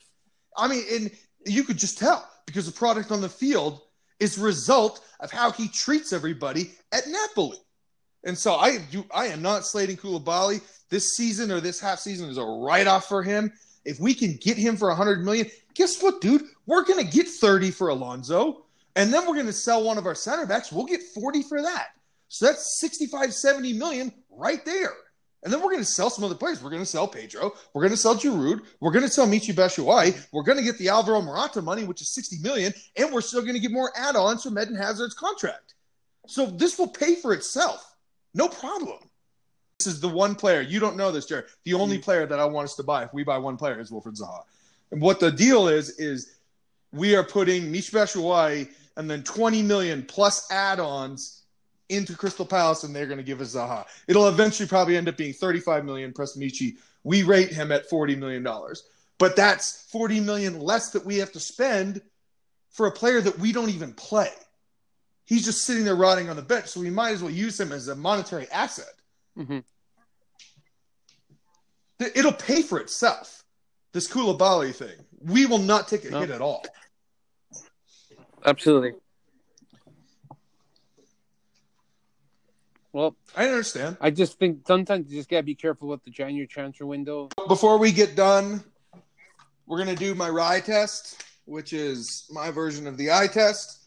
[0.56, 1.10] I mean, and
[1.46, 3.80] you could just tell because the product on the field
[4.20, 7.58] is result of how he treats everybody at Napoli.
[8.24, 12.28] And so I do I am not slating Koulibaly this season or this half season
[12.28, 13.52] is a write off for him.
[13.84, 16.42] If we can get him for 100 million, guess what, dude?
[16.66, 18.64] We're going to get 30 for Alonso
[18.94, 20.70] and then we're going to sell one of our center backs.
[20.70, 21.88] We'll get 40 for that.
[22.28, 24.92] So that's 65 70 million right there.
[25.42, 26.62] And then we're going to sell some other players.
[26.62, 27.52] We're going to sell Pedro.
[27.74, 28.60] We're going to sell Giroud.
[28.80, 30.26] We're going to sell Michi Batshuayi.
[30.30, 33.40] We're going to get the Alvaro Morata money, which is 60 million, and we're still
[33.40, 35.74] going to get more add-ons from Eden Hazard's contract.
[36.28, 37.91] So this will pay for itself.
[38.34, 38.98] No problem.
[39.78, 40.60] This is the one player.
[40.60, 41.46] You don't know this, Jared.
[41.64, 42.02] The only mm.
[42.02, 44.42] player that I want us to buy, if we buy one player, is Wilfried Zaha.
[44.90, 46.36] And what the deal is, is
[46.92, 51.42] we are putting Michi Batshuayi and then 20 million plus add-ons
[51.88, 53.84] into Crystal Palace, and they're going to give us Zaha.
[54.06, 56.76] It'll eventually probably end up being 35 million plus Michi.
[57.04, 58.84] We rate him at 40 million dollars,
[59.18, 62.00] but that's 40 million less that we have to spend
[62.70, 64.30] for a player that we don't even play.
[65.24, 67.72] He's just sitting there rotting on the bench, so we might as well use him
[67.72, 68.92] as a monetary asset.
[69.36, 69.58] hmm
[72.16, 73.44] It'll pay for itself.
[73.92, 76.20] This Koulibaly thing, we will not take a No.
[76.20, 76.64] hit at all.
[78.44, 78.92] Absolutely.
[82.92, 83.96] Well, I understand.
[84.00, 87.28] I just think sometimes you just gotta be careful with the January transfer window.
[87.48, 88.62] Before we get done,
[89.66, 93.81] we're gonna do my rye test, which is my version of the eye test.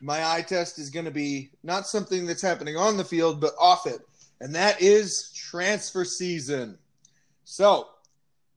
[0.00, 3.86] My eye test is gonna be not something that's happening on the field, but off
[3.86, 4.00] it,
[4.40, 6.78] and that is transfer season.
[7.44, 7.88] So,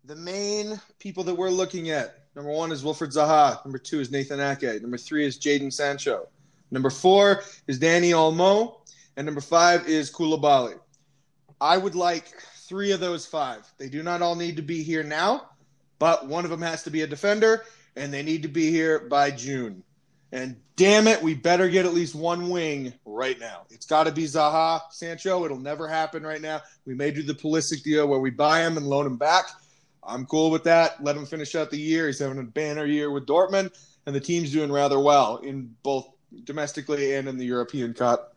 [0.05, 3.63] the main people that we're looking at number one is Wilfried Zaha.
[3.65, 4.81] Number two is Nathan Ake.
[4.81, 6.27] Number three is Jadon Sancho.
[6.71, 8.79] Number four is Dani Olmo.
[9.19, 10.79] And number five is Koulibaly.
[11.59, 13.69] I would like three of those five.
[13.77, 15.49] They do not all need to be here now,
[15.99, 17.65] but one of them has to be a defender,
[17.97, 19.83] and they need to be here by June.
[20.31, 23.65] And damn it, we better get at least one wing right now.
[23.69, 25.43] It's got to be Zaha, Sancho.
[25.43, 26.61] It'll never happen right now.
[26.85, 29.45] We may do the Pulisic deal where we buy him and loan him back.
[30.03, 31.03] I'm cool with that.
[31.03, 32.07] Let him finish out the year.
[32.07, 33.71] He's having a banner year with Dortmund.
[34.05, 36.09] and the team's doing rather well in both
[36.43, 38.35] domestically and in the European Cup.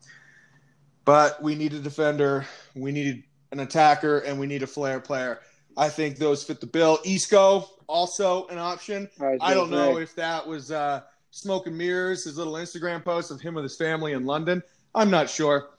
[1.04, 5.40] But we need a defender, we need an attacker, and we need a flair player.
[5.76, 6.98] I think those fit the bill.
[7.04, 9.08] Isco also an option.
[9.20, 11.02] I, I don't know if that was uh,
[11.32, 14.62] smoke and mirrors, his little Instagram post of him with his family in London.
[14.94, 15.70] I'm not sure.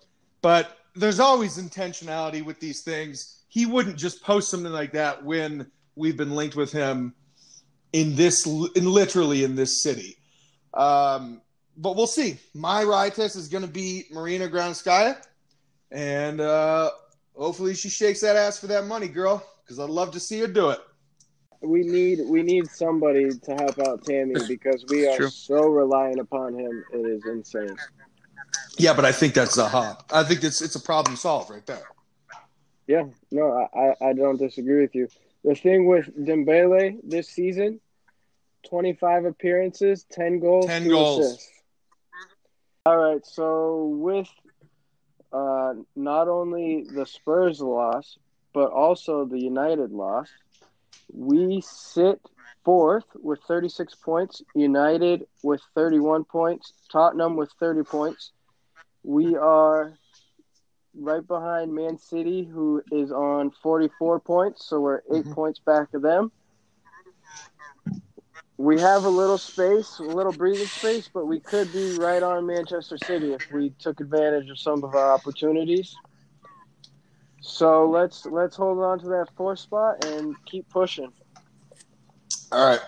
[0.41, 3.43] But there's always intentionality with these things.
[3.47, 7.13] He wouldn't just post something like that when we've been linked with him
[7.93, 10.17] in this, in literally in this city.
[10.73, 11.39] Um,
[11.77, 12.37] but we'll see.
[12.53, 15.17] My ride test is going to be Marina Granovskaia.
[15.91, 16.89] And uh,
[17.35, 20.47] hopefully she shakes that ass for that money, girl, because I'd love to see her
[20.47, 20.79] do it.
[21.63, 25.29] We need we need somebody to help out Tammy because we are True.
[25.29, 26.83] so reliant upon him.
[26.93, 27.75] It is insane.
[28.77, 29.99] Yeah, but I think that's Zaha.
[30.11, 31.83] I think it's it's a problem solved right there.
[32.87, 35.07] Yeah, no, I, I- I don't disagree with you.
[35.43, 37.79] The thing with Dembele this season,
[38.67, 41.19] twenty five appearances, ten goals, 10 goals.
[41.25, 41.49] assists.
[42.85, 44.27] All right, so with
[45.31, 48.17] uh, not only the Spurs loss,
[48.53, 50.27] but also the United loss,
[51.11, 52.21] we sit
[52.63, 58.31] fourth with 36 points, United with 31 points, Tottenham with 30 points.
[59.03, 59.97] We are
[60.95, 65.31] right behind Man City, who is on 44 points, so we're 8 Mhm.
[65.31, 66.31] points back of them.
[68.57, 72.45] We have a little space, a little breathing space, but we could be right on
[72.45, 75.99] Manchester City if we took advantage of some of our opportunities.
[77.45, 81.11] So let's let's hold on to that fourth spot and keep pushing.
[82.53, 82.79] All right.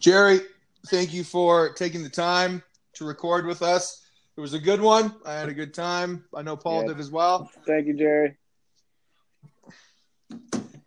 [0.00, 0.40] Jerry,
[0.86, 2.62] thank you for taking the time
[2.94, 4.02] to record with us.
[4.34, 5.14] It was a good one.
[5.26, 6.24] I had a good time.
[6.34, 6.88] I know Paul Yeah.
[6.88, 7.50] did as well.
[7.66, 8.38] Thank you, Jerry.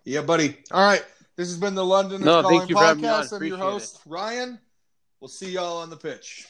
[0.03, 0.57] Yeah, buddy.
[0.71, 1.05] All right.
[1.35, 3.23] This has been the London No, is thank Calling you for having me on.
[3.23, 3.33] podcast.
[3.35, 4.59] I'm your Appreciate host, Ryan.
[5.19, 6.47] We'll see y'all on the pitch.